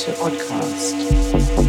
to 0.00 0.12
Oddcast. 0.12 1.59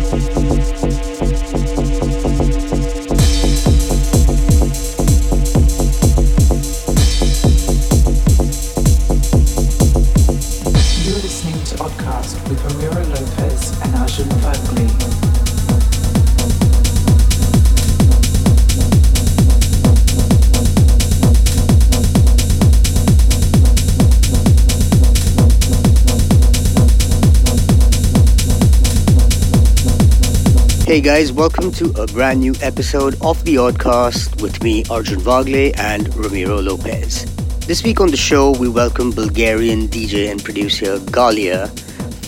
Hey 30.91 30.99
guys, 30.99 31.31
welcome 31.31 31.71
to 31.71 31.89
a 32.01 32.05
brand 32.05 32.41
new 32.41 32.53
episode 32.61 33.15
of 33.21 33.41
The 33.45 33.55
Oddcast 33.55 34.41
with 34.41 34.61
me, 34.61 34.83
Arjun 34.89 35.21
Vagale, 35.21 35.73
and 35.79 36.13
Ramiro 36.17 36.61
Lopez. 36.61 37.33
This 37.65 37.81
week 37.81 38.01
on 38.01 38.11
the 38.11 38.17
show, 38.17 38.51
we 38.51 38.67
welcome 38.67 39.11
Bulgarian 39.11 39.87
DJ 39.87 40.29
and 40.29 40.43
producer 40.43 40.97
Galia 40.97 41.69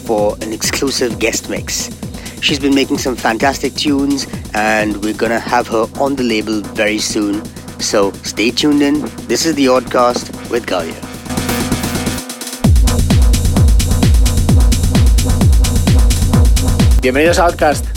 for 0.07 0.37
an 0.39 0.53
exclusive 0.53 1.19
guest 1.19 1.49
mix. 1.49 1.89
She's 2.41 2.57
been 2.57 2.73
making 2.73 2.99
some 2.99 3.17
fantastic 3.17 3.73
tunes, 3.73 4.27
and 4.53 4.95
we're 5.03 5.13
gonna 5.13 5.41
have 5.41 5.67
her 5.67 5.85
on 5.99 6.15
the 6.15 6.23
label 6.23 6.61
very 6.61 6.99
soon. 6.99 7.43
So 7.81 8.13
stay 8.23 8.49
tuned 8.49 8.81
in. 8.81 9.01
This 9.27 9.45
is 9.45 9.55
The 9.55 9.65
Oddcast 9.65 10.49
with 10.49 10.65
Galia. 10.67 11.01
Bienvenidos 17.01 17.39
a 17.39 17.51
Oddcast. 17.51 17.92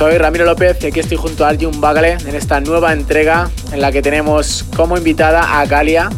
Soy 0.00 0.16
Ramiro 0.16 0.46
López 0.46 0.78
y 0.80 0.86
aquí 0.86 1.00
estoy 1.00 1.18
junto 1.18 1.44
a 1.44 1.50
Arjun 1.50 1.78
Bagale 1.78 2.12
en 2.12 2.34
esta 2.34 2.58
nueva 2.62 2.94
entrega 2.94 3.50
en 3.70 3.82
la 3.82 3.92
que 3.92 4.00
tenemos 4.00 4.64
como 4.74 4.96
invitada 4.96 5.60
a 5.60 5.66
Galia. 5.66 6.08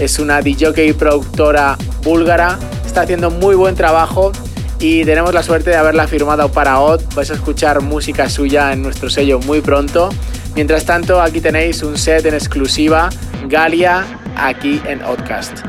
Es 0.00 0.18
una 0.18 0.42
DJ 0.42 0.94
productora 0.94 1.78
búlgara, 2.02 2.58
está 2.84 3.02
haciendo 3.02 3.30
muy 3.30 3.54
buen 3.54 3.76
trabajo 3.76 4.32
y 4.80 5.04
tenemos 5.04 5.32
la 5.32 5.44
suerte 5.44 5.70
de 5.70 5.76
haberla 5.76 6.08
firmado 6.08 6.50
para 6.50 6.80
Odd. 6.80 7.00
Vais 7.14 7.30
a 7.30 7.34
escuchar 7.34 7.80
música 7.80 8.28
suya 8.28 8.72
en 8.72 8.82
nuestro 8.82 9.08
sello 9.08 9.38
muy 9.38 9.60
pronto. 9.60 10.08
Mientras 10.56 10.84
tanto, 10.84 11.22
aquí 11.22 11.40
tenéis 11.40 11.84
un 11.84 11.96
set 11.96 12.26
en 12.26 12.34
exclusiva, 12.34 13.08
Galia, 13.46 14.04
aquí 14.36 14.82
en 14.84 15.00
Oddcast. 15.04 15.67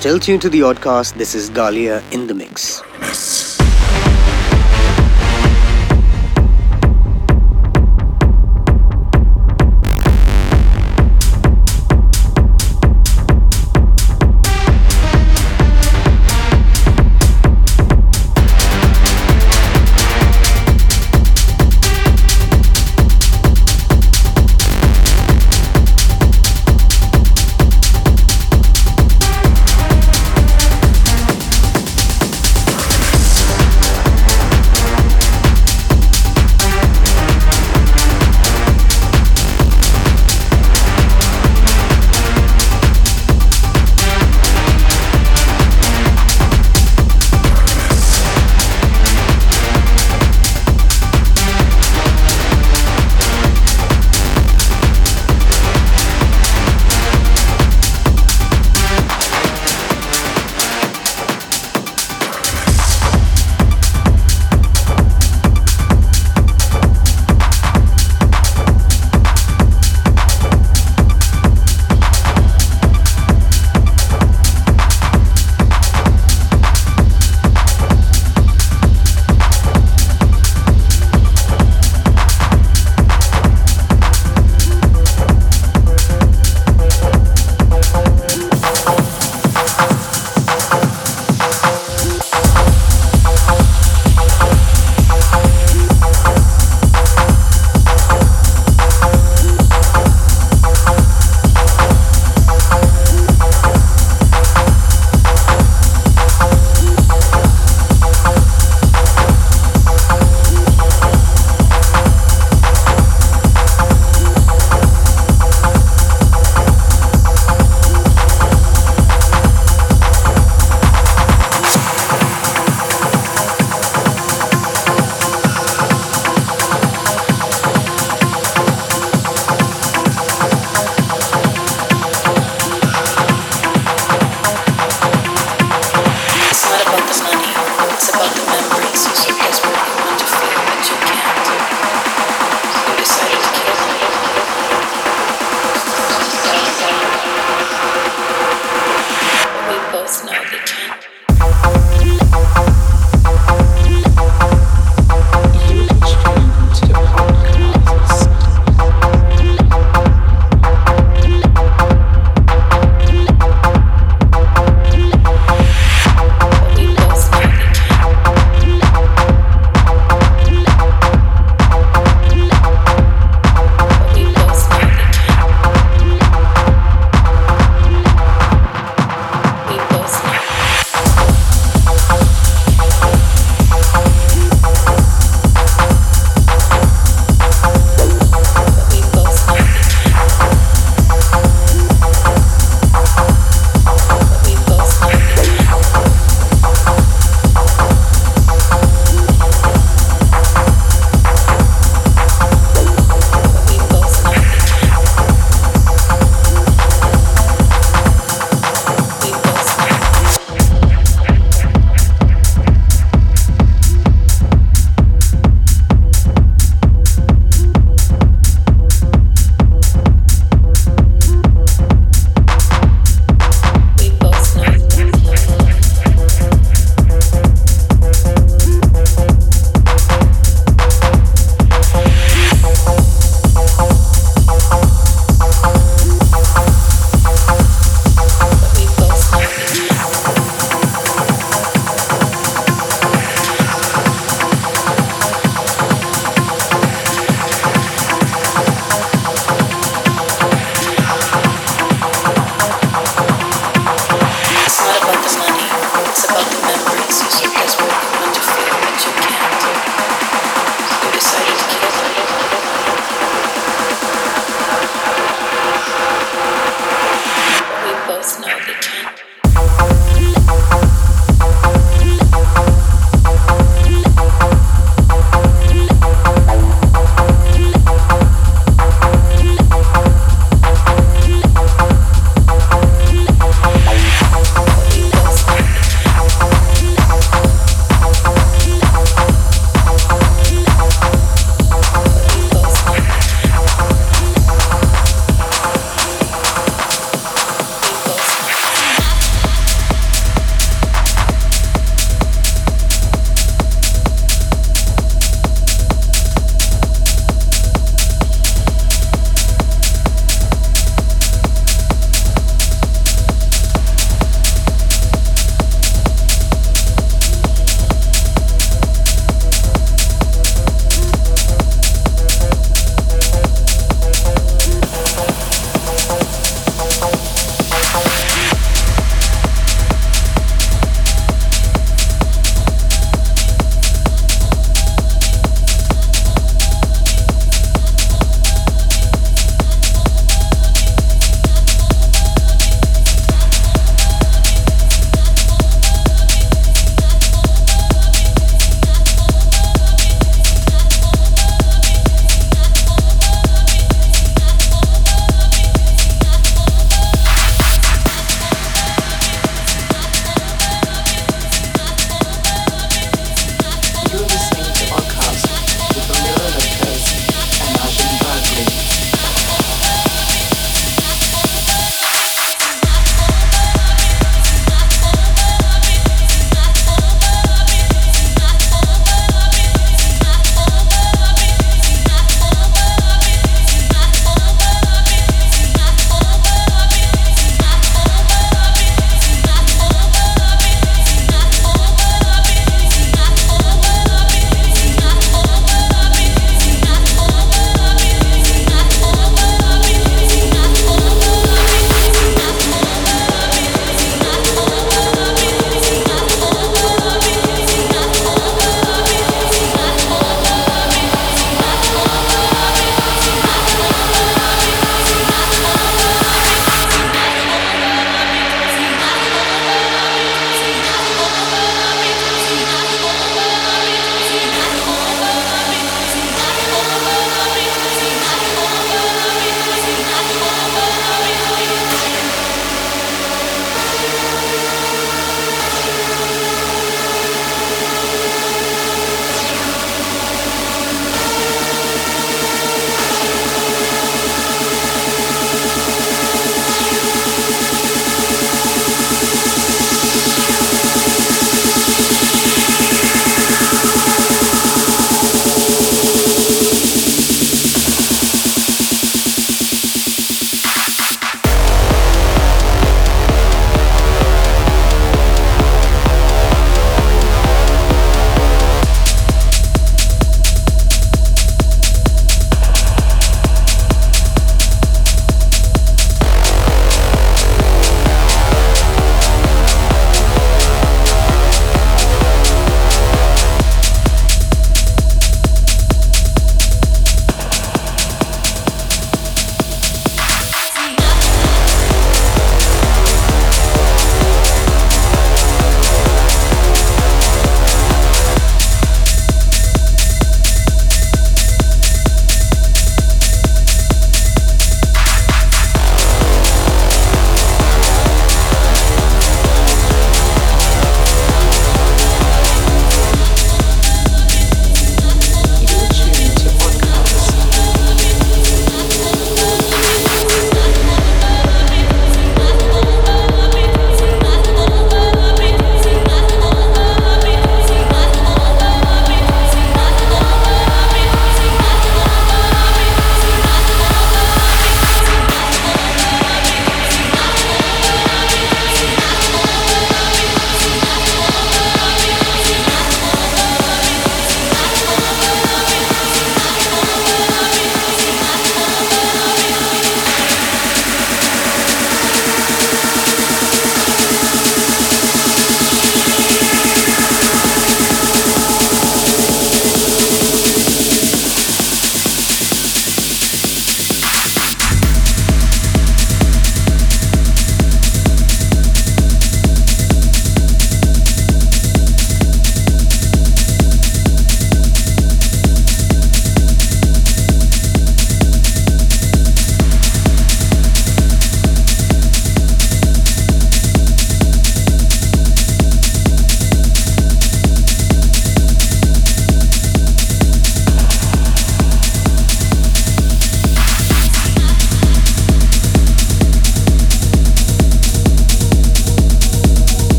Still 0.00 0.18
tuned 0.18 0.40
to 0.40 0.48
the 0.48 0.60
Oddcast. 0.60 1.12
This 1.12 1.34
is 1.34 1.50
Galia 1.50 2.00
in 2.10 2.26
the 2.26 2.32
mix. 2.32 2.80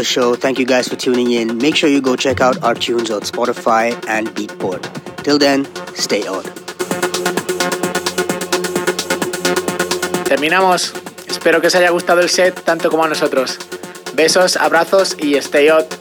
Another 0.00 0.08
show. 0.08 0.34
Thank 0.34 0.58
you 0.58 0.64
guys 0.64 0.88
for 0.88 0.96
tuning 0.96 1.32
in. 1.32 1.58
Make 1.58 1.76
sure 1.76 1.90
you 1.90 2.00
go 2.00 2.16
check 2.16 2.40
out 2.40 2.62
our 2.62 2.74
tunes 2.74 3.10
on 3.10 3.20
Spotify 3.20 3.92
and 4.08 4.28
Beatport. 4.28 4.82
Till 5.24 5.38
then, 5.38 5.66
stay 5.94 6.26
on. 6.26 6.44
Terminamos. 10.24 10.94
Espero 11.28 11.60
que 11.60 11.66
os 11.66 11.74
haya 11.74 11.90
gustado 11.90 12.20
el 12.20 12.28
set 12.30 12.62
tanto 12.64 12.90
como 12.90 13.04
a 13.04 13.08
nosotros. 13.08 13.58
Besos, 14.14 14.56
abrazos 14.56 15.16
y 15.18 15.34
stay 15.36 15.68
hot. 15.68 15.99